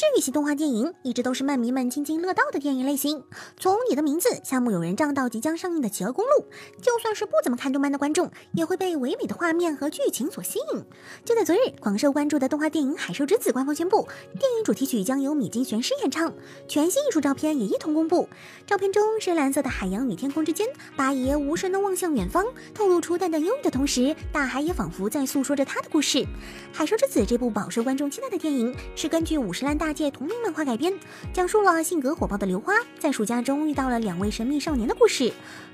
[0.00, 3.22] 治愈系动画电影一直都是漫迷们津津乐道的电影类型。
[3.58, 6.46] 从你的名字、夏目友人帐到即将上映的《企鹅公路》，
[6.82, 10.82] 就算是不怎么看动漫的观众，也会被唯美的画面和剧情所吸引。
[11.22, 14.08] 就在昨日，广受关注的动画电影《海兽之子》官方宣布，
[14.38, 16.32] 电影主题曲将由米津玄师演唱，
[16.66, 18.26] 全新艺术照片也一同公布。
[18.66, 26.20] 照片中深蓝色的海洋与天空之间，八爷无声地望向远方，透露出淡淡忧郁的同时，大海也仿佛在诉说着他的故事。
[26.72, 29.89] 《海兽之子》这部饱受观众期待的电影，是根据五十岚大。
[29.92, 30.92] 界同名漫画改编，
[31.32, 35.32] 讲述了性格火爆的刘花在暑假中遇到了两位神秘少年的故事。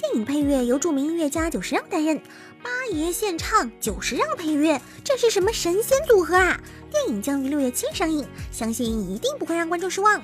[0.00, 2.20] 电影配乐由著名音乐家久石让担任，
[2.62, 6.60] 八爷献唱，久石让配乐，这是什么神仙组合啊！
[6.90, 10.22] 电影将于六月七上映，相信一定不会让观众失望。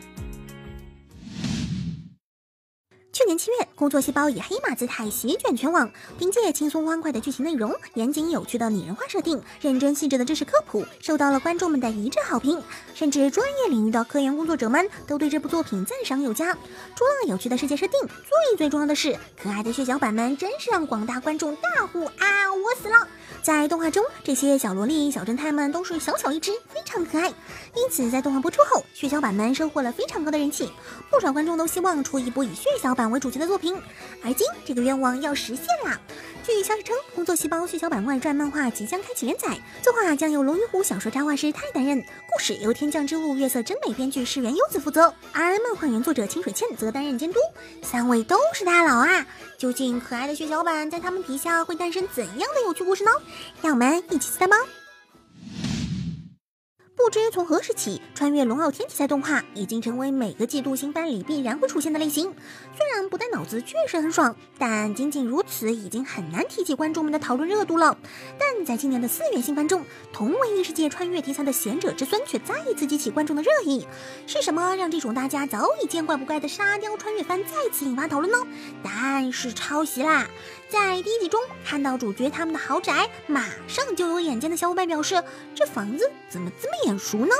[3.36, 12.62] 七月，工作细胞以黑马姿态席卷全网，凭借轻松欢快的剧情内容、严谨有趣的拟人化设定、认真细致的知识科普，受到了观众们的一致好评。
[12.94, 16.52] 甚至专业领域的科研工作者们都对这部作品赞赏有加。
[16.94, 22.52] 除了有趣的世界设定，最最重要的是，可爱的血小板们真是让广大观众大呼啊！
[22.54, 23.08] 我死了！
[23.42, 27.28] 在动画中，这些小萝莉、小侦探们都是小小一只，非常可爱。
[27.74, 30.70] 因此，在动画播出后，血小板们收获了非常高的人气。
[31.10, 33.74] 不少观众都希望出一部以血小板为主主角的作品，
[34.22, 35.98] 而今这个愿望要实现了。
[36.46, 47.40] 据消息称，《工作细胞血小板外传》漫画即将开启连载，作画将由龙与虎小说插画师泰担任，故事由天降之物月色真美编剧石原优子负责，而漫画原作者清水茜则担任监督。
[47.82, 49.26] 三位都是大佬啊！
[49.56, 53.10] 究竟可爱的血小板在他们底下会诞生怎样的有趣故事呢？
[53.62, 54.54] 让我们一起期待吧！
[57.04, 62.32] 不知从何时起，穿越龙傲天题材动画已经成为每个季度新番里必然会出现的类型。
[62.74, 67.98] 虽然不带脑子确实很爽，但仅仅如此已经很难提起观众们的讨论热度了。
[68.38, 73.86] 但在今年的四月新番中，同为异世界穿越题材的《贤者之孙》却再一次激起观众的热议。
[74.26, 78.38] 是什么让这种大家早已见怪不怪的沙雕穿越番再次引发讨论呢？
[78.82, 80.26] 答案是抄袭啦！
[80.70, 85.22] 在第一集中看到主角他们的豪宅，马上就有眼尖的小伙伴表示
[85.54, 87.34] ：“这房子怎么这么眼熟呢？”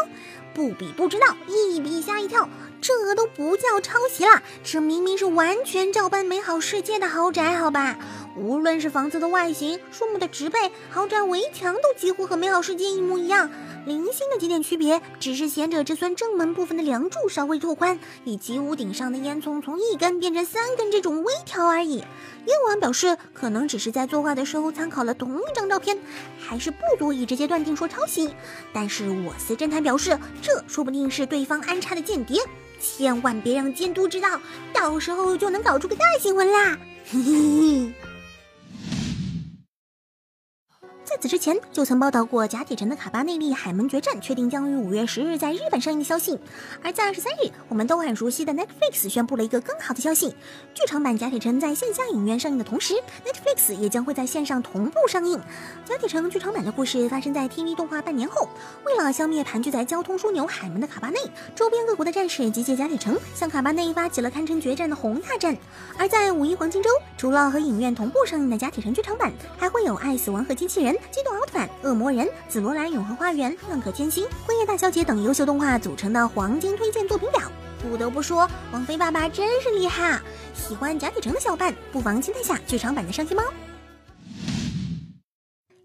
[0.54, 2.48] 不比不知道，一比吓一跳，
[2.80, 7.98] 这都不叫抄袭了，这明明是完全照搬《美好世界》的豪宅，好吧？
[8.36, 13.50] 无论是房子的外形、树木的植被、豪宅围墙，都几乎和《美好世界》一模一样。
[13.86, 21.96] 零星的几点区别，只是贤者之孙正门部分的梁柱稍微拓宽，以及屋顶上的烟囱从一根变成三根这种微调而已。
[21.96, 25.98] 业务网表示，可能只是在作画的时候参考了同一张照片，
[26.38, 28.34] 还是不足以直接断定说抄袭。
[28.72, 32.40] 但是我司侦探表示，这说不定是对方安插的间谍，
[32.80, 34.40] 千万别让监督知道，
[34.72, 36.78] 到时候就能搞出个大新闻啦！
[37.10, 38.13] 嘿嘿嘿。
[41.04, 46.38] 在此之前，就曾报道过甲铁城的卡巴内利海门决战确定将于五月十日在日本上映的消息。
[46.82, 50.34] 而在二十三日，我们都很熟悉的 Netflix 宣布了一个更好的消息：
[50.72, 52.94] 剧场版甲铁城在线下影院上映的同时
[53.24, 55.38] ，Netflix 也将会在线上同步上映。
[55.84, 58.48] 甲铁城剧场版的故事发生在 TV 动画半年后，
[58.86, 61.18] 为了消灭盘踞在交通枢纽海门的卡巴内，
[61.54, 65.54] 周边各国的战士集结甲铁城，向卡巴内发起了堪称决战的宏大战。
[65.98, 66.88] 而在五一黄金周，
[67.18, 70.93] 除了和影院同步上映的甲铁城剧场版，还会有《爱死亡》和《机器人》。
[71.10, 77.40] 机动奥特曼、恶魔人、紫罗兰永恒花园、浪客剑心、辉夜大小姐等优秀动画组成的黄金推荐作品表。
[77.82, 80.22] 不得不说，王菲爸爸真是厉害啊！
[80.54, 83.42] 喜欢贾铁城的小伙伴，不妨期待下剧场版的上线猫。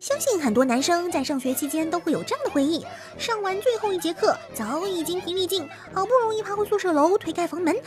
[0.10, 2.84] 相信很多男生在上学期间都会有这样的回忆：
[3.20, 7.80] 上完最后一节课，早已精疲力尽，好不容易爬回宿舍楼，推开房门，扑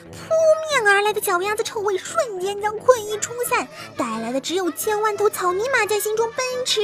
[0.71, 3.66] 面而来的脚丫子臭味瞬间将困意冲散，
[3.97, 6.81] 带来的只有千万头草泥马在心中奔驰，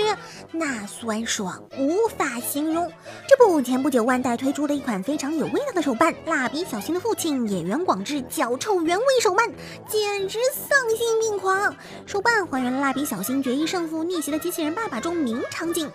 [0.51, 2.91] 那酸爽无法形容。
[3.29, 9.49] 这部前不久万代推出的一款非常有味道的手办——蜡笔小新的父亲野原广志脚臭原味手办，
[9.87, 11.77] 简直丧心病狂！
[12.07, 15.28] 手办还原了蜡笔小新决一胜负逆袭的机器人爸爸中。
[15.35, 15.91] 名场景。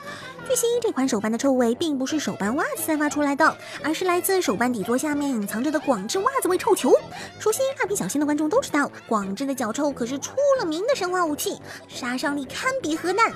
[0.48, 6.94] 据悉，这款手办的臭味并不是手办袜子散发出来的，而是来自手办底座下面隐藏着的广志袜子味臭球。
[7.40, 11.58] 熟悉蜡笔小新的观众都知道，广志的脚臭可是出了名的神话武器，
[11.88, 13.32] 杀伤力堪比核弹。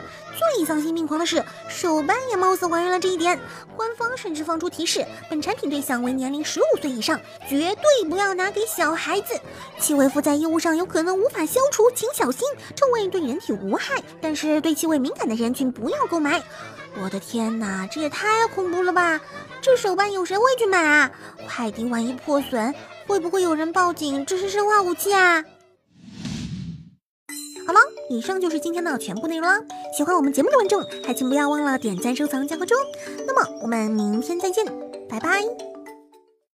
[0.56, 3.40] 最丧心病狂的是，手办也貌似还原了这一点。
[3.76, 9.34] 官方甚至放出提示，本产品对象为年龄十五岁以上，绝对不要拿给小孩子。
[9.80, 12.48] 气味附在衣物上有可能无法消除，请小心。
[12.76, 16.44] 臭味对人体无害，但是对气味敏感的人群不不要购买。
[17.02, 19.22] 我的天哪，这也太恐怖了吧！
[19.62, 21.10] 这手办有谁会去买啊？
[21.48, 22.76] 快递万一破损，
[23.08, 24.26] 会不会有人报警？
[24.26, 25.42] 这是生化武器啊！
[27.66, 27.80] 好了，
[28.10, 29.62] 以上就是今天的全部内容了。
[29.96, 32.76] 喜欢我们节目的观众，还请不要忘了点赞、收藏、加关注。
[33.26, 34.66] 那么我们明天再见，
[35.08, 35.77] 拜拜。